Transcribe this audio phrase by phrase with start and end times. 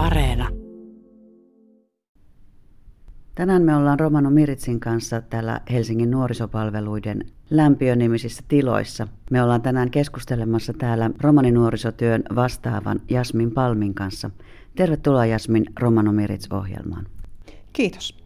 [0.00, 0.48] Areena.
[3.34, 9.08] Tänään me ollaan Romano Miritsin kanssa täällä Helsingin nuorisopalveluiden lämpiönimisissä tiloissa.
[9.30, 14.30] Me ollaan tänään keskustelemassa täällä romaninuorisotyön vastaavan Jasmin Palmin kanssa.
[14.76, 17.06] Tervetuloa Jasmin Romano Mirits-ohjelmaan.
[17.72, 18.18] Kiitos.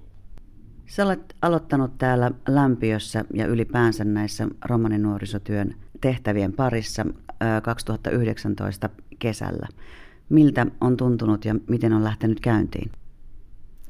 [0.87, 7.07] Sä olet aloittanut täällä lämpiössä ja ylipäänsä näissä romaninuorisotyön tehtävien parissa
[7.63, 8.89] 2019
[9.19, 9.69] kesällä.
[10.35, 12.91] Miltä on tuntunut ja miten on lähtenyt käyntiin?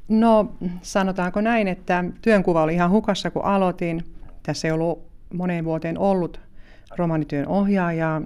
[0.09, 4.05] No sanotaanko näin, että työnkuva oli ihan hukassa kun aloitin.
[4.43, 5.03] Tässä ei ollut
[5.35, 6.41] moneen vuoteen ollut
[6.97, 8.23] romanityön ohjaajaa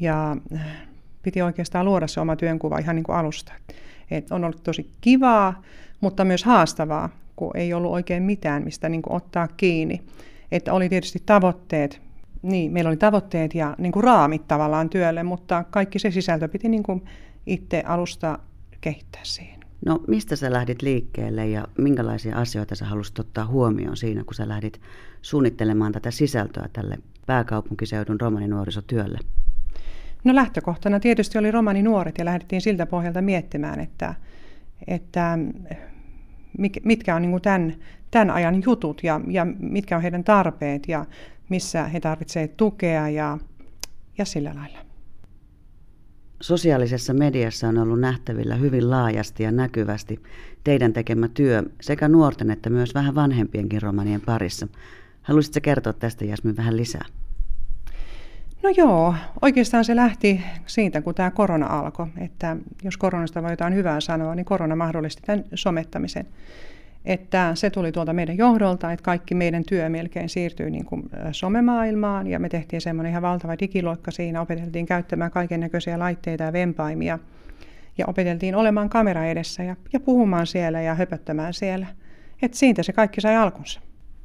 [0.00, 0.36] ja
[1.22, 3.52] piti oikeastaan luoda se oma työnkuva ihan niin kuin alusta.
[4.10, 5.62] Et on ollut tosi kivaa,
[6.00, 10.02] mutta myös haastavaa, kun ei ollut oikein mitään, mistä niin kuin ottaa kiinni.
[10.52, 12.00] Että oli tietysti tavoitteet,
[12.42, 16.68] niin, meillä oli tavoitteet ja niin kuin raamit tavallaan työlle, mutta kaikki se sisältö piti
[16.68, 17.04] niin kuin
[17.46, 18.38] itse alusta
[18.80, 19.60] kehittää siihen.
[19.86, 24.48] No mistä sä lähdit liikkeelle ja minkälaisia asioita sä halusit ottaa huomioon siinä, kun sä
[24.48, 24.80] lähdit
[25.22, 29.18] suunnittelemaan tätä sisältöä tälle pääkaupunkiseudun romaninuorisotyölle?
[30.24, 34.14] No lähtökohtana tietysti oli romaninuoret ja lähdettiin siltä pohjalta miettimään, että,
[34.86, 35.38] että
[36.84, 37.74] mitkä on niin tämän,
[38.10, 41.04] tämän ajan jutut ja, ja mitkä on heidän tarpeet ja
[41.50, 43.38] missä he tarvitsevat tukea ja,
[44.18, 44.78] ja sillä lailla.
[46.40, 50.22] Sosiaalisessa mediassa on ollut nähtävillä hyvin laajasti ja näkyvästi
[50.64, 54.68] teidän tekemä työ sekä nuorten että myös vähän vanhempienkin romanien parissa.
[55.22, 57.04] Haluaisitko kertoa tästä Jasmin vähän lisää?
[58.62, 62.06] No joo, oikeastaan se lähti siitä, kun tämä korona alkoi.
[62.18, 66.26] Että jos koronasta voi jotain hyvää sanoa, niin korona mahdollisti tämän somettamisen
[67.04, 72.26] että se tuli tuolta meidän johdolta, että kaikki meidän työ melkein siirtyi niin kuin somemaailmaan
[72.26, 77.18] ja me tehtiin semmoinen ihan valtava digiloikka siinä, opeteltiin käyttämään kaiken näköisiä laitteita ja vempaimia
[77.98, 81.86] ja opeteltiin olemaan kamera edessä ja, ja puhumaan siellä ja höpöttämään siellä.
[82.42, 83.80] että siitä se kaikki sai alkunsa.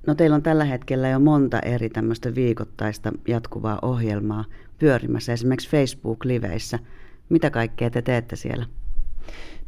[0.08, 4.46] No teillä on tällä hetkellä jo monta eri tämmöistä viikoittaista jatkuvaa ohjelmaa
[4.80, 6.80] pyörimässä, esimerkiksi Facebook-liveissä.
[7.30, 8.66] Mitä kaikkea te teette siellä?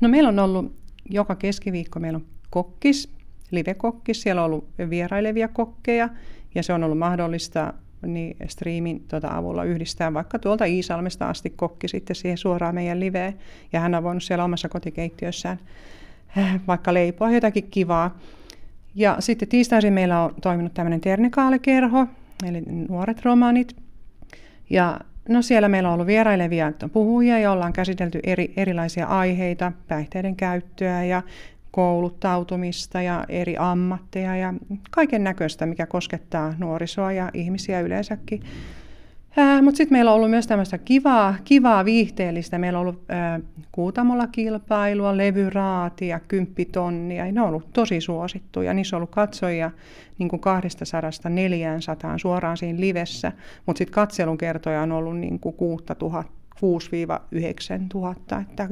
[0.02, 0.76] No meillä on ollut
[1.10, 3.14] joka keskiviikko meillä on kokkis,
[3.52, 4.22] live-kokkis.
[4.22, 6.10] Siellä on ollut vierailevia kokkeja
[6.56, 7.74] ja se on ollut mahdollista
[8.06, 13.38] niin striimin tuota avulla yhdistää vaikka tuolta Iisalmesta asti kokki sitten siihen suoraan meidän liveen.
[13.74, 15.60] Ja hän on voinut siellä omassa kotikeittiössään
[16.38, 18.20] äh, vaikka leipoa jotakin kivaa.
[18.96, 22.08] Ja sitten tiistaisin meillä on toiminut tämmöinen Ternikaalekerho,
[22.46, 23.76] eli nuoret romanit.
[24.70, 30.36] Ja no siellä meillä on ollut vierailevia puhujia ja ollaan käsitelty eri, erilaisia aiheita, päihteiden
[30.36, 31.22] käyttöä ja
[31.72, 34.54] kouluttautumista ja eri ammatteja ja
[34.92, 38.44] kaiken näköistä, mikä koskettaa nuorisoa ja ihmisiä yleensäkin.
[39.62, 42.58] Mutta sitten meillä on ollut myös tämmöistä kivaa, kivaa viihteellistä.
[42.58, 43.40] Meillä on ollut ää,
[43.72, 47.32] kuutamolla kilpailua, levyraatia, kymppitonnia.
[47.32, 48.74] Ne on ollut tosi suosittuja.
[48.74, 49.72] Niissä on ollut katsojia
[50.18, 50.44] niin kuin 200-400
[52.18, 53.32] suoraan siinä livessä,
[53.66, 56.60] mutta sitten katselun kertoja on ollut niin kuin 6000 6-9
[58.42, 58.70] että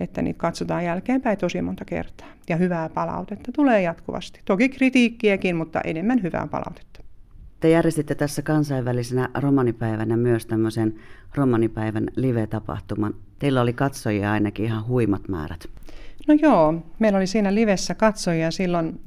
[0.00, 2.28] että niitä katsotaan jälkeenpäin tosi monta kertaa.
[2.48, 4.40] Ja hyvää palautetta tulee jatkuvasti.
[4.44, 7.00] Toki kritiikkiäkin, mutta enemmän hyvää palautetta.
[7.60, 10.94] Te järjestitte tässä kansainvälisenä romanipäivänä myös tämmöisen
[11.34, 13.14] romanipäivän live-tapahtuman.
[13.38, 15.66] Teillä oli katsojia ainakin ihan huimat määrät.
[16.28, 19.00] No joo, meillä oli siinä livessä katsojia silloin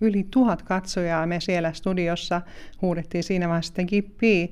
[0.00, 1.26] yli tuhat katsojaa.
[1.26, 2.42] Me siellä studiossa
[2.82, 4.48] huudettiin siinä vaiheessa sitten kippiä.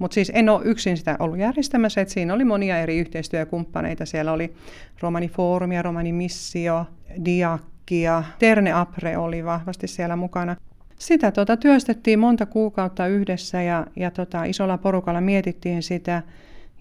[0.00, 4.06] Mutta siis en ole yksin sitä ollut järjestämässä, että siinä oli monia eri yhteistyökumppaneita.
[4.06, 4.54] Siellä oli
[5.00, 6.86] Romani Forum ja Romani Missio,
[7.24, 10.56] Diakki ja Terne Apre oli vahvasti siellä mukana.
[10.98, 16.22] Sitä tota, työstettiin monta kuukautta yhdessä ja, ja tota, isolla porukalla mietittiin sitä.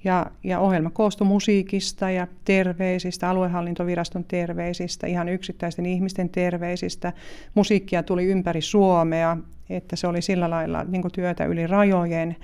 [0.03, 7.13] Ja, ja ohjelma koostui musiikista ja terveisistä, aluehallintoviraston terveisistä, ihan yksittäisten ihmisten terveisistä.
[7.55, 9.37] Musiikkia tuli ympäri Suomea,
[9.69, 12.35] että se oli sillä lailla niin työtä yli rajojen.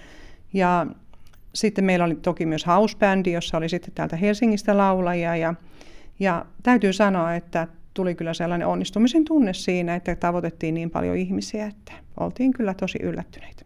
[0.56, 0.88] Ja
[1.54, 5.36] sitten meillä oli toki myös housebändi, jossa oli sitten täältä Helsingistä laulajia.
[5.36, 5.54] Ja,
[6.20, 11.66] ja täytyy sanoa, että tuli kyllä sellainen onnistumisen tunne siinä, että tavoitettiin niin paljon ihmisiä,
[11.66, 13.66] että oltiin kyllä tosi yllättyneitä.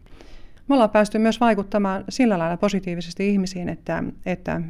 [0.68, 4.62] Me ollaan päästy myös vaikuttamaan sillä lailla positiivisesti ihmisiin, että, että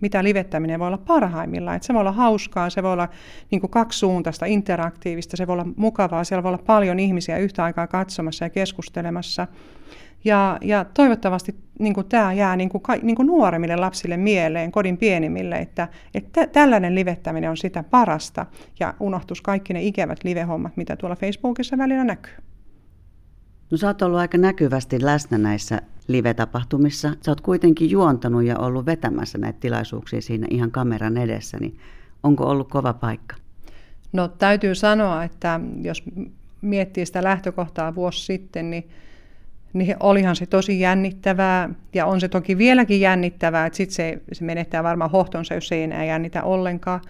[0.00, 1.76] mitä livettäminen voi olla parhaimmillaan.
[1.76, 3.08] Että se voi olla hauskaa, se voi olla
[3.50, 8.44] niin kaksisuuntaista, interaktiivista, se voi olla mukavaa, siellä voi olla paljon ihmisiä yhtä aikaa katsomassa
[8.44, 9.46] ja keskustelemassa.
[10.24, 14.96] Ja, ja toivottavasti niin kuin tämä jää niin kuin, niin kuin nuoremmille lapsille mieleen, kodin
[14.96, 18.46] pienimmille, että, että tällainen livettäminen on sitä parasta
[18.80, 22.34] ja unohtus kaikki ne ikävät livehommat, mitä tuolla Facebookissa välillä näkyy.
[23.70, 27.14] No sä oot ollut aika näkyvästi läsnä näissä live-tapahtumissa.
[27.20, 31.78] Sä oot kuitenkin juontanut ja ollut vetämässä näitä tilaisuuksia siinä ihan kameran edessä, niin
[32.22, 33.36] Onko ollut kova paikka?
[34.12, 36.04] No täytyy sanoa, että jos
[36.62, 38.88] miettii sitä lähtökohtaa vuosi sitten, niin,
[39.72, 44.44] niin olihan se tosi jännittävää ja on se toki vieläkin jännittävää, että sitten se, se
[44.44, 47.00] menettää varmaan hohtonsa, jos ei enää jännitä ollenkaan.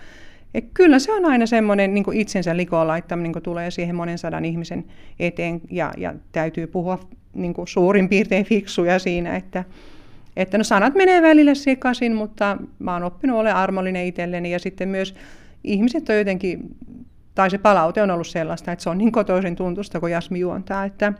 [0.54, 4.44] Et kyllä se on aina semmoinen niin itsensä likoon laittaminen, kun tulee siihen monen sadan
[4.44, 4.84] ihmisen
[5.18, 7.00] eteen ja, ja täytyy puhua
[7.34, 9.64] niin kuin suurin piirtein fiksuja siinä, että,
[10.36, 14.88] että no sanat menee välillä sekaisin, mutta mä oon oppinut ole armollinen itselleni ja sitten
[14.88, 15.14] myös
[15.64, 16.76] ihmiset on jotenkin,
[17.34, 20.84] tai se palaute on ollut sellaista, että se on niin kotoisin tuntusta, kun Jasmi juontaa,
[20.84, 21.12] että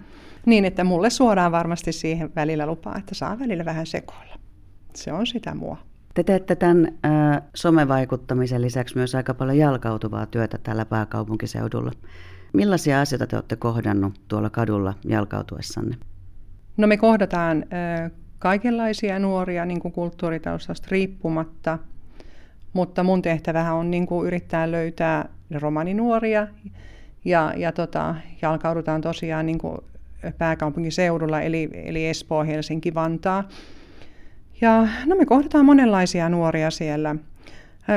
[0.48, 4.38] niin, että mulle suoraan varmasti siihen välillä lupaa, että saa välillä vähän sekoilla.
[4.94, 5.76] Se on sitä mua.
[6.14, 11.92] Te teette tämän äh, somevaikuttamisen lisäksi myös aika paljon jalkautuvaa työtä täällä pääkaupunkiseudulla.
[12.52, 15.96] Millaisia asioita te olette kohdannut tuolla kadulla jalkautuessanne?
[16.76, 21.78] No me kohdataan äh, kaikenlaisia nuoria niin kuin kulttuuritaustasta riippumatta,
[22.72, 26.48] mutta mun tehtävähän on niin kuin yrittää löytää romaninuoria
[27.24, 29.78] ja, ja tota, jalkaudutaan tosiaan niin kuin
[30.38, 33.48] pääkaupunkiseudulla, eli, eli Espoo, Helsinki, Vantaa.
[34.60, 37.16] Ja no me kohdataan monenlaisia nuoria siellä.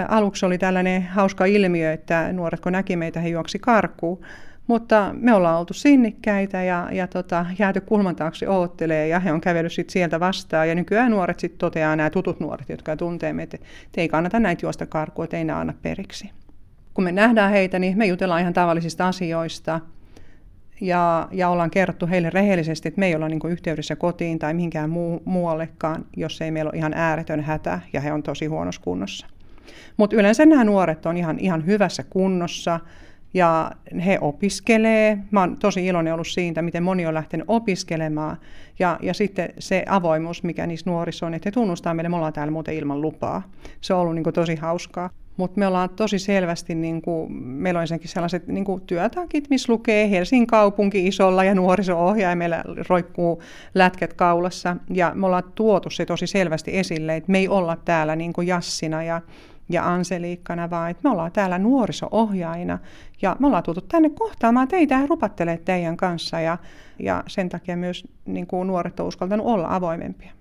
[0.07, 4.21] Aluksi oli tällainen hauska ilmiö, että nuoret kun näki meitä, he juoksi karkuun.
[4.67, 9.41] Mutta me ollaan oltu sinnikkäitä ja, ja tota, jääty kulman taakse oottelee ja he on
[9.41, 10.69] kävellyt sit sieltä vastaan.
[10.69, 14.65] Ja nykyään nuoret sitten toteaa, nämä tutut nuoret, jotka tuntee meitä, että ei kannata näitä
[14.65, 16.31] juosta karkuun, että ei anna periksi.
[16.93, 19.79] Kun me nähdään heitä, niin me jutellaan ihan tavallisista asioista–
[20.81, 24.53] ja, ja ollaan kerrottu heille rehellisesti, että me ei olla niin kuin yhteydessä kotiin tai
[24.53, 28.81] mihinkään muu, muuallekaan, jos ei meillä ole ihan ääretön hätä ja he on tosi huonossa
[28.81, 29.27] kunnossa.
[29.97, 32.79] Mutta yleensä nämä nuoret on ihan, ihan hyvässä kunnossa
[33.33, 33.71] ja
[34.05, 35.17] he opiskelee.
[35.31, 38.37] Mä oon tosi iloinen ollut siitä, miten moni on lähtenyt opiskelemaan.
[38.79, 42.33] Ja, ja sitten se avoimuus, mikä niissä nuorissa on, että he tunnustaa meille, me ollaan
[42.33, 43.51] täällä muuten ilman lupaa.
[43.81, 45.09] Se on ollut niin tosi hauskaa.
[45.37, 49.73] Mutta me ollaan tosi selvästi, niin kuin, meillä on ensinnäkin sellaiset niin kuin työtakit, missä
[49.73, 52.55] lukee Helsingin kaupunki isolla ja nuoriso-ohjaimella
[52.89, 53.41] roikkuu
[53.75, 54.77] lätket kaulassa.
[54.93, 58.47] Ja me ollaan tuotu se tosi selvästi esille, että me ei olla täällä niin kuin
[58.47, 59.21] Jassina ja,
[59.69, 62.79] ja Anseliikkana, vaan että me ollaan täällä nuoriso-ohjaina.
[63.21, 66.39] Ja me ollaan tultu tänne kohtaamaan teitä ja rupattelee teidän kanssa.
[66.39, 66.57] Ja,
[66.99, 70.31] ja sen takia myös niin kuin nuoret on uskaltanut olla avoimempia.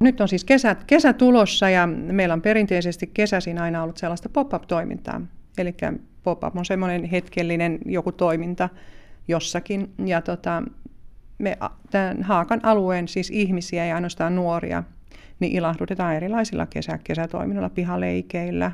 [0.00, 5.20] Nyt on siis kesä, kesä tulossa ja meillä on perinteisesti kesäisin aina ollut sellaista pop-up-toimintaa.
[5.58, 5.74] Eli
[6.22, 8.68] pop-up on semmoinen hetkellinen joku toiminta
[9.28, 9.92] jossakin.
[10.06, 10.62] Ja tota,
[11.38, 11.58] me
[11.90, 14.82] tämän Haakan alueen siis ihmisiä ja ainoastaan nuoria,
[15.40, 18.72] niin ilahdutetaan erilaisilla kesä, kesätoiminnoilla, pihaleikeillä,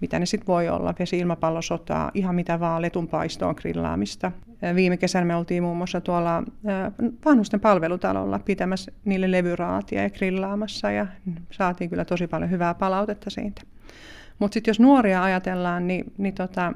[0.00, 4.32] mitä ne sitten voi olla, vesi-ilmapallosotaa, ihan mitä vaan, letunpaistoon grillaamista.
[4.74, 6.42] Viime kesänä me oltiin muun muassa tuolla
[7.24, 11.06] vanhusten palvelutalolla pitämässä niille levyraatia ja grillaamassa ja
[11.50, 13.62] saatiin kyllä tosi paljon hyvää palautetta siitä.
[14.38, 16.72] Mutta sitten jos nuoria ajatellaan, niin, niin tota,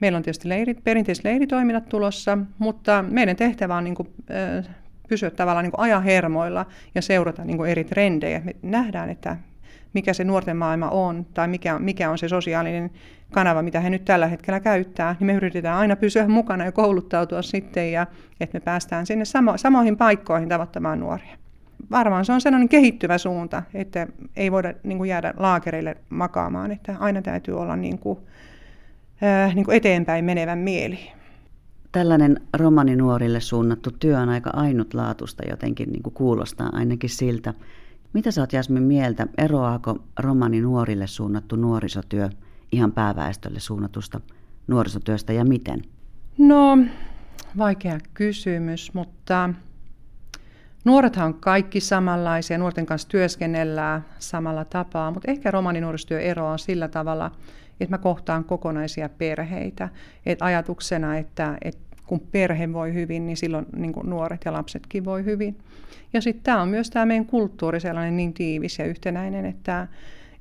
[0.00, 4.08] meillä on tietysti leirit, perinteiset leiritoiminnat tulossa, mutta meidän tehtävä on niin kuin,
[5.08, 8.40] pysyä tavallaan niin kuin ajan hermoilla ja seurata niin eri trendejä.
[8.44, 9.36] Me nähdään, että
[9.94, 12.90] mikä se nuorten maailma on tai mikä, mikä on se sosiaalinen
[13.30, 17.42] kanava, mitä he nyt tällä hetkellä käyttää, niin me yritetään aina pysyä mukana ja kouluttautua
[17.42, 18.06] sitten ja
[18.40, 21.36] että me päästään sinne samo, samoihin paikkoihin tavoittamaan nuoria.
[21.90, 24.06] Varmaan se on sellainen kehittyvä suunta, että
[24.36, 28.18] ei voida niin kuin jäädä laakereille makaamaan, että aina täytyy olla niin kuin,
[29.22, 30.98] äh, niin kuin eteenpäin menevän mieli.
[31.92, 37.54] Tällainen romaninuorille suunnattu työ on aika ainutlaatuista jotenkin, niin kuin kuulostaa ainakin siltä.
[38.14, 42.28] Mitä sä oot Jasmin mieltä, eroaako romani nuorille suunnattu nuorisotyö
[42.72, 44.20] ihan pääväestölle suunnatusta
[44.66, 45.82] nuorisotyöstä ja miten?
[46.38, 46.78] No,
[47.58, 49.50] vaikea kysymys, mutta
[50.84, 57.30] nuorethan on kaikki samanlaisia, nuorten kanssa työskennellään samalla tapaa, mutta ehkä romaninuorisotyö eroaa sillä tavalla,
[57.80, 59.88] että mä kohtaan kokonaisia perheitä.
[60.26, 65.24] Et ajatuksena, että, että kun perhe voi hyvin, niin silloin niin nuoret ja lapsetkin voi
[65.24, 65.58] hyvin.
[66.12, 69.88] Ja sitten tämä on myös tämä meidän kulttuuri sellainen niin tiivis ja yhtenäinen, että,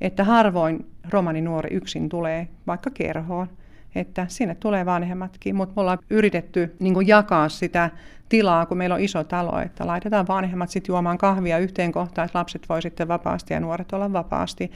[0.02, 3.48] että harvoin romani nuori yksin tulee vaikka kerhoon.
[3.96, 7.90] Että sinne tulee vanhemmatkin, mutta me ollaan yritetty niin jakaa sitä
[8.30, 12.40] tilaa, kun meillä on iso talo, että laitetaan vanhemmat sitten juomaan kahvia yhteen kohtaan, että
[12.40, 14.72] lapset voi sitten vapaasti ja nuoret olla vapaasti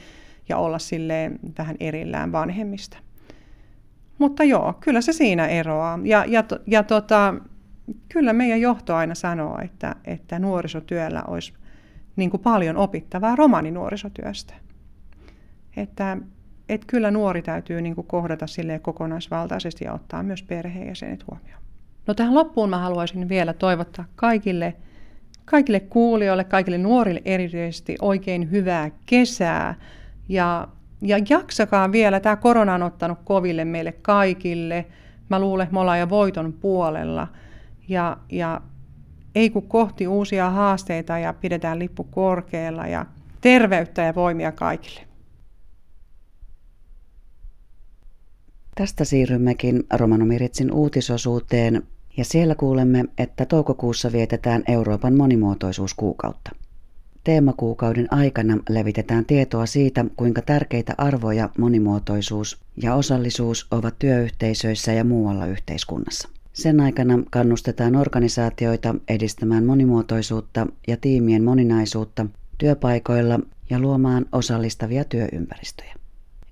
[0.48, 2.98] ja olla silleen vähän erillään vanhemmista.
[4.18, 5.98] Mutta joo, kyllä se siinä eroaa.
[6.04, 7.34] Ja, ja, ja tota,
[8.08, 11.52] kyllä meidän johto aina sanoo, että, että nuorisotyöllä olisi
[12.16, 14.54] niin kuin paljon opittavaa romaninuorisotyöstä.
[15.76, 16.16] Että,
[16.68, 21.62] että kyllä nuori täytyy niin kuin kohdata sille kokonaisvaltaisesti ja ottaa myös perheenjäsenet huomioon.
[22.06, 24.74] No tähän loppuun mä haluaisin vielä toivottaa kaikille,
[25.44, 29.74] kaikille kuulijoille, kaikille nuorille erityisesti oikein hyvää kesää.
[30.28, 30.68] Ja
[31.02, 34.86] ja jaksakaa vielä, tämä korona on ottanut koville meille kaikille.
[35.28, 37.28] Mä luulen, että me ollaan jo voiton puolella.
[37.88, 38.60] Ja, ja
[39.34, 43.06] ei kun kohti uusia haasteita ja pidetään lippu korkealla ja
[43.40, 45.00] terveyttä ja voimia kaikille.
[48.74, 51.82] Tästä siirrymmekin Romanomiritsin uutisosuuteen
[52.16, 56.50] ja siellä kuulemme, että toukokuussa vietetään Euroopan monimuotoisuuskuukautta.
[57.28, 65.46] Teemakuukauden aikana levitetään tietoa siitä, kuinka tärkeitä arvoja monimuotoisuus ja osallisuus ovat työyhteisöissä ja muualla
[65.46, 66.28] yhteiskunnassa.
[66.52, 72.26] Sen aikana kannustetaan organisaatioita edistämään monimuotoisuutta ja tiimien moninaisuutta
[72.58, 75.94] työpaikoilla ja luomaan osallistavia työympäristöjä.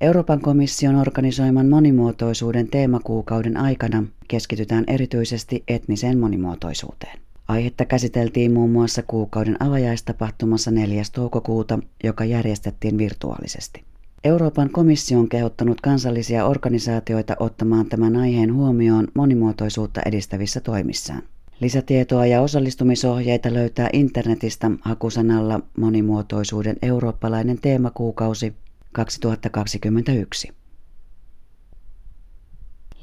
[0.00, 7.25] Euroopan komission organisoiman monimuotoisuuden teemakuukauden aikana keskitytään erityisesti etniseen monimuotoisuuteen.
[7.48, 11.02] Aihetta käsiteltiin muun muassa kuukauden avajaistapahtumassa 4.
[11.14, 13.84] toukokuuta, joka järjestettiin virtuaalisesti.
[14.24, 21.22] Euroopan komissio on kehottanut kansallisia organisaatioita ottamaan tämän aiheen huomioon monimuotoisuutta edistävissä toimissaan.
[21.60, 28.54] Lisätietoa ja osallistumisohjeita löytää internetistä hakusanalla monimuotoisuuden eurooppalainen teemakuukausi
[28.92, 30.52] 2021.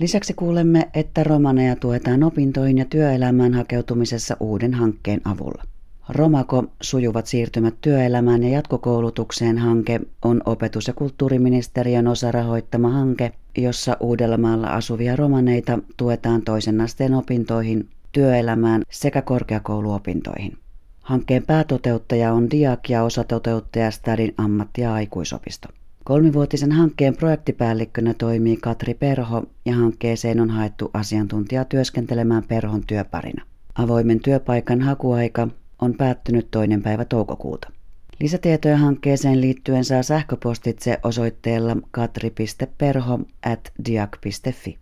[0.03, 5.63] Lisäksi kuulemme, että romaneja tuetaan opintoihin ja työelämään hakeutumisessa uuden hankkeen avulla.
[6.10, 13.98] Romako sujuvat siirtymät työelämään ja jatkokoulutukseen hanke on opetus- ja kulttuuriministeriön osa rahoittama hanke, jossa
[14.00, 20.57] Uudellamaalla asuvia romaneita tuetaan toisen asteen opintoihin, työelämään sekä korkeakouluopintoihin.
[21.01, 25.67] Hankkeen päätoteuttaja on Diak ja osatoteuttaja Stadin ammatti- ja aikuisopisto.
[26.03, 33.45] Kolmivuotisen hankkeen projektipäällikkönä toimii Katri Perho ja hankkeeseen on haettu asiantuntijaa työskentelemään Perhon työparina.
[33.75, 35.48] Avoimen työpaikan hakuaika
[35.81, 37.72] on päättynyt toinen päivä toukokuuta.
[38.19, 44.77] Lisätietoja hankkeeseen liittyen saa sähköpostitse osoitteella katri.perho at diak.fi.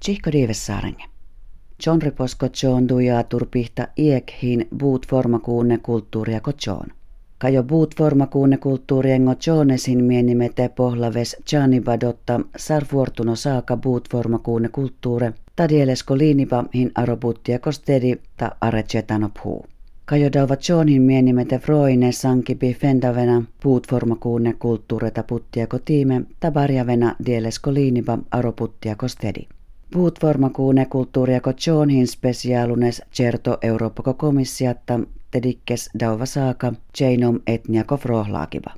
[0.00, 1.04] Tsihko Diivessaarenge.
[1.86, 7.03] John riposko John dujaa turpihta iekhin buut formakuunne kulttuuria John.
[7.44, 16.64] Kajo buut formakuunne kulttuuriengo Jonesin mienimete pohlaves Janibadotta sarfuortuno saaka buut formakuunne kulttuure tadielesko liinipa
[16.74, 19.66] hin arobuttia kostedi ta arecetanophuu.
[20.04, 28.18] Kajo dauva Johnin mienimete froine sankipi fendavena puut formakuunne kulttuureta puttiako tiime tabarjavena dielesko liinipa
[28.30, 29.48] aroputtiako stedi.
[29.92, 35.00] Puut formakuune kulttuuriako Johnhin specialunes certo Eurooppako komissiatta
[35.34, 38.74] tedikkes dauva saaka Jainom etniako frohlaakiva.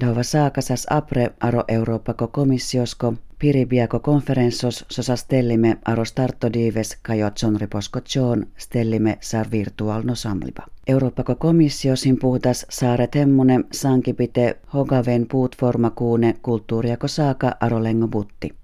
[0.00, 8.46] Dauva saakasas apre aro Eurooppako komissiosko piribiako konferenssos sosa stellime aro startodives kajo riposko John
[8.56, 10.62] stellime sar virtual no samliba.
[10.86, 18.59] Eurooppako komissiosin puhutas saaret hemmune sankipite hogaven puut formakuune kulttuuriako saaka aro lengo butti.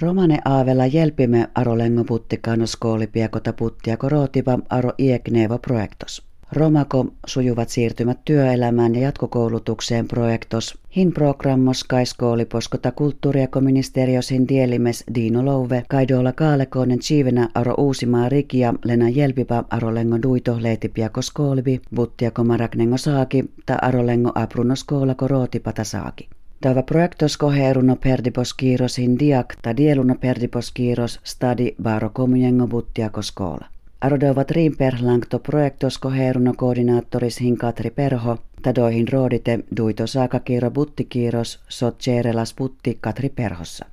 [0.00, 6.22] Romane aavella jelpime aro lengo buttikano skoolipiakota puttiako rootiva aro ieknevo projektos.
[6.52, 10.78] Romako sujuvat siirtymät työelämään ja jatkokoulutukseen projektos.
[10.96, 19.64] Hin programmos kaiskooliposkota kulttuuriakoministeriosin dielimes Dino Louve, kaidolla kaalekoinen chivenä aro uusimaa rikia lena jelpipa
[19.70, 26.28] aro lengo duito leetipiako skoolibi, buttiako maraknengo saaki, ta aro lengo apruno skoolako rootipata saaki.
[26.60, 33.22] Tava projektos koheruno perdipos kiiros in diak ta dieluno perdipos kiiros stadi baro komujengo buttiako
[33.22, 33.66] skoola.
[34.00, 42.54] Arodovat rimperlangto projektos koheruno koordinaattoris hin Katri Perho, tadoihin roodite duito saakakiiro buttikiiros sot cerelas
[42.54, 43.84] butti Katri Perhossa.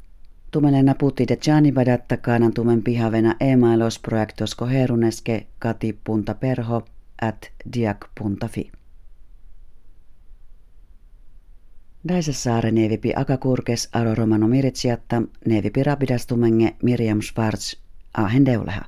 [0.52, 6.86] Tumelena putti de Gianni vadattakaan tumen pihavena emailos projektos koheruneske kati punta perho
[7.22, 8.72] at diak.fi.
[12.08, 17.76] Daisessaare nevipi akakurkes aro romano miritsiatta nevipi rabidastumenge Miriam Schwarz
[18.14, 18.82] ahen deuleha.